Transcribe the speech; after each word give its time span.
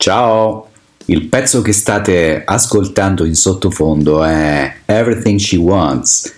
Ciao! 0.00 0.68
Il 1.04 1.26
pezzo 1.26 1.60
che 1.60 1.72
state 1.72 2.40
ascoltando 2.42 3.26
in 3.26 3.34
sottofondo 3.34 4.24
è 4.24 4.76
Everything 4.86 5.38
She 5.38 5.58
Wants. 5.58 6.32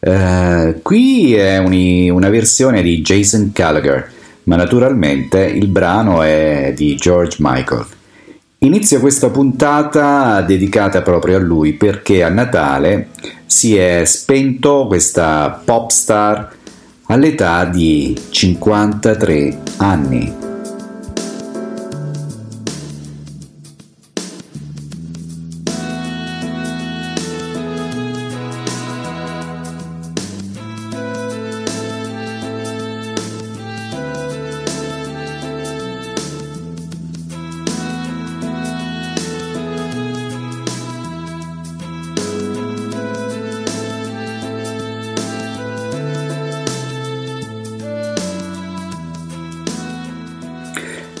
Uh, 0.00 0.82
qui 0.82 1.32
è 1.32 1.56
un, 1.56 2.10
una 2.14 2.28
versione 2.28 2.82
di 2.82 3.00
Jason 3.00 3.52
Gallagher, 3.54 4.12
ma 4.42 4.56
naturalmente 4.56 5.46
il 5.46 5.68
brano 5.68 6.20
è 6.20 6.74
di 6.76 6.94
George 6.96 7.38
Michael. 7.40 7.86
Inizio 8.58 9.00
questa 9.00 9.30
puntata 9.30 10.42
dedicata 10.42 11.00
proprio 11.00 11.36
a 11.38 11.40
lui 11.40 11.72
perché 11.72 12.22
a 12.22 12.28
Natale 12.28 13.08
si 13.46 13.78
è 13.78 14.04
spento 14.04 14.86
questa 14.86 15.62
pop 15.64 15.88
star 15.88 16.54
all'età 17.06 17.64
di 17.64 18.14
53 18.28 19.58
anni. 19.78 20.55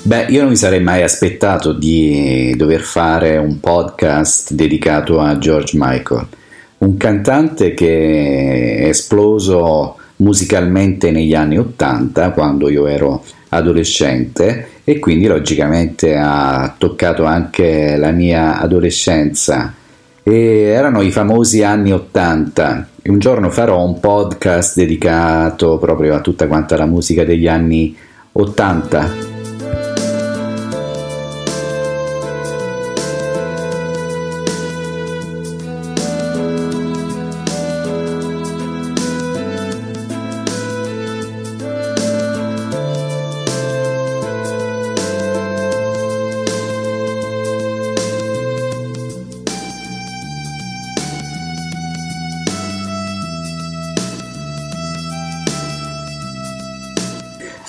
Beh, 0.06 0.26
io 0.28 0.42
non 0.42 0.50
mi 0.50 0.56
sarei 0.56 0.80
mai 0.80 1.02
aspettato 1.02 1.72
di 1.72 2.54
dover 2.56 2.80
fare 2.82 3.38
un 3.38 3.58
podcast 3.58 4.52
dedicato 4.52 5.18
a 5.18 5.36
George 5.36 5.76
Michael, 5.76 6.28
un 6.78 6.96
cantante 6.96 7.74
che 7.74 8.76
è 8.82 8.86
esploso 8.86 9.96
musicalmente 10.18 11.10
negli 11.10 11.34
anni 11.34 11.58
Ottanta, 11.58 12.30
quando 12.30 12.68
io 12.68 12.86
ero 12.86 13.24
adolescente, 13.48 14.68
e 14.84 15.00
quindi 15.00 15.26
logicamente 15.26 16.14
ha 16.16 16.72
toccato 16.78 17.24
anche 17.24 17.96
la 17.96 18.12
mia 18.12 18.60
adolescenza. 18.60 19.74
E 20.22 20.36
erano 20.68 21.02
i 21.02 21.10
famosi 21.10 21.64
anni 21.64 21.90
Ottanta. 21.90 22.86
Un 23.06 23.18
giorno 23.18 23.50
farò 23.50 23.84
un 23.84 23.98
podcast 23.98 24.76
dedicato 24.76 25.78
proprio 25.78 26.14
a 26.14 26.20
tutta 26.20 26.46
quanta 26.46 26.76
la 26.76 26.86
musica 26.86 27.24
degli 27.24 27.48
anni 27.48 27.96
Ottanta. 28.30 29.25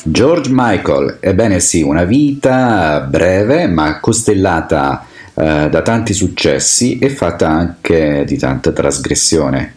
George 0.10 0.50
Michael, 0.54 1.18
ebbene 1.20 1.60
sì, 1.60 1.82
una 1.82 2.06
vita 2.06 3.06
breve 3.10 3.68
ma 3.68 4.00
costellata 4.00 5.06
eh, 5.34 5.68
da 5.70 5.82
tanti 5.82 6.14
successi 6.14 6.98
e 6.98 7.10
fatta 7.10 7.50
anche 7.50 8.24
di 8.26 8.38
tanta 8.38 8.72
trasgressione. 8.72 9.74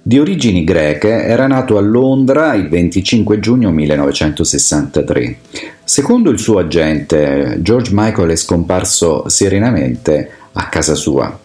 Di 0.00 0.20
origini 0.20 0.62
greche, 0.62 1.24
era 1.24 1.48
nato 1.48 1.76
a 1.76 1.80
Londra 1.80 2.54
il 2.54 2.68
25 2.68 3.40
giugno 3.40 3.72
1963. 3.72 5.38
Secondo 5.82 6.30
il 6.30 6.38
suo 6.38 6.60
agente, 6.60 7.56
George 7.60 7.90
Michael 7.92 8.30
è 8.30 8.36
scomparso 8.36 9.28
serenamente 9.28 10.30
a 10.52 10.68
casa 10.68 10.94
sua. 10.94 11.36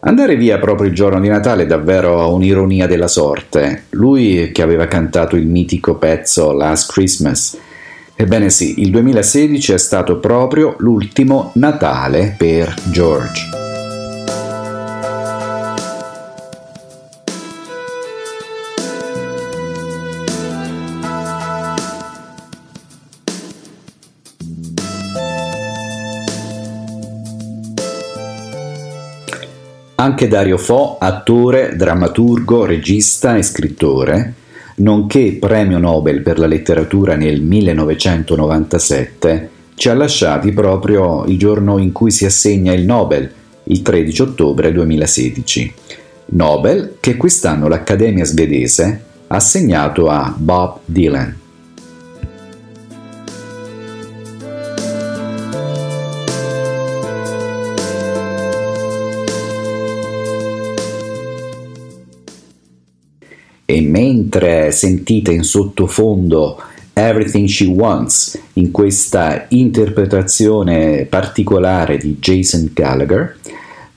Andare 0.00 0.36
via 0.36 0.58
proprio 0.58 0.88
il 0.88 0.94
giorno 0.94 1.18
di 1.18 1.26
Natale 1.26 1.64
è 1.64 1.66
davvero 1.66 2.32
un'ironia 2.32 2.86
della 2.86 3.08
sorte. 3.08 3.86
Lui 3.90 4.52
che 4.52 4.62
aveva 4.62 4.86
cantato 4.86 5.34
il 5.34 5.46
mitico 5.46 5.96
pezzo 5.96 6.52
Last 6.52 6.92
Christmas. 6.92 7.58
Ebbene 8.14 8.48
sì, 8.48 8.80
il 8.80 8.90
2016 8.90 9.72
è 9.72 9.78
stato 9.78 10.18
proprio 10.18 10.76
l'ultimo 10.78 11.50
Natale 11.54 12.34
per 12.38 12.74
George. 12.90 13.57
Anche 30.00 30.28
Dario 30.28 30.58
Fo, 30.58 30.96
attore, 31.00 31.74
drammaturgo, 31.74 32.64
regista 32.64 33.36
e 33.36 33.42
scrittore, 33.42 34.34
nonché 34.76 35.38
premio 35.40 35.78
Nobel 35.78 36.22
per 36.22 36.38
la 36.38 36.46
letteratura 36.46 37.16
nel 37.16 37.42
1997, 37.42 39.50
ci 39.74 39.88
ha 39.88 39.94
lasciati 39.94 40.52
proprio 40.52 41.24
il 41.24 41.36
giorno 41.36 41.78
in 41.78 41.90
cui 41.90 42.12
si 42.12 42.24
assegna 42.24 42.72
il 42.72 42.84
Nobel, 42.84 43.28
il 43.64 43.82
13 43.82 44.22
ottobre 44.22 44.70
2016. 44.70 45.74
Nobel 46.26 46.98
che 47.00 47.16
quest'anno 47.16 47.66
l'Accademia 47.66 48.24
svedese 48.24 49.02
ha 49.26 49.34
assegnato 49.34 50.08
a 50.08 50.32
Bob 50.36 50.78
Dylan. 50.84 51.36
E 63.70 63.82
mentre 63.82 64.70
sentite 64.70 65.30
in 65.30 65.44
sottofondo 65.44 66.58
Everything 66.94 67.46
She 67.46 67.66
Wants 67.66 68.40
in 68.54 68.70
questa 68.70 69.44
interpretazione 69.48 71.04
particolare 71.04 71.98
di 71.98 72.16
Jason 72.18 72.70
Gallagher, 72.72 73.36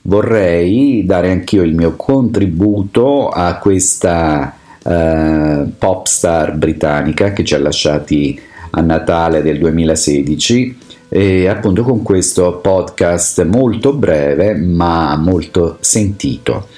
vorrei 0.02 1.06
dare 1.06 1.30
anch'io 1.30 1.62
il 1.62 1.74
mio 1.74 1.96
contributo 1.96 3.30
a 3.30 3.56
questa 3.56 4.54
uh, 4.82 5.72
pop 5.78 6.04
star 6.04 6.54
britannica 6.54 7.32
che 7.32 7.42
ci 7.42 7.54
ha 7.54 7.58
lasciati 7.58 8.38
a 8.72 8.80
Natale 8.82 9.40
del 9.40 9.58
2016 9.58 10.78
e 11.08 11.48
appunto 11.48 11.82
con 11.82 12.02
questo 12.02 12.58
podcast 12.58 13.42
molto 13.46 13.94
breve 13.94 14.54
ma 14.54 15.16
molto 15.16 15.78
sentito. 15.80 16.68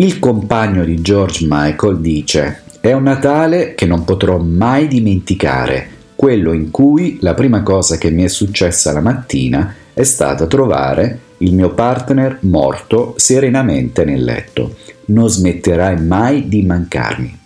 Il 0.00 0.20
compagno 0.20 0.84
di 0.84 1.00
George 1.00 1.44
Michael 1.48 1.98
dice 1.98 2.62
è 2.78 2.92
un 2.92 3.02
Natale 3.02 3.74
che 3.74 3.84
non 3.84 4.04
potrò 4.04 4.38
mai 4.38 4.86
dimenticare, 4.86 5.88
quello 6.14 6.52
in 6.52 6.70
cui 6.70 7.18
la 7.20 7.34
prima 7.34 7.64
cosa 7.64 7.98
che 7.98 8.08
mi 8.12 8.22
è 8.22 8.28
successa 8.28 8.92
la 8.92 9.00
mattina 9.00 9.74
è 9.92 10.04
stata 10.04 10.46
trovare 10.46 11.18
il 11.38 11.52
mio 11.52 11.74
partner 11.74 12.38
morto 12.42 13.14
serenamente 13.16 14.04
nel 14.04 14.22
letto. 14.22 14.76
Non 15.06 15.28
smetterai 15.28 16.00
mai 16.00 16.46
di 16.46 16.62
mancarmi. 16.62 17.36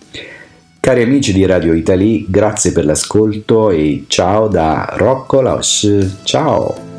Cari 0.78 1.02
amici 1.04 1.32
di 1.32 1.46
Radio 1.46 1.72
Italy, 1.72 2.26
grazie 2.28 2.72
per 2.72 2.84
l'ascolto 2.84 3.70
e 3.70 4.04
ciao 4.08 4.48
da 4.48 4.92
Rocco. 4.94 5.58
Ciao! 6.24 6.91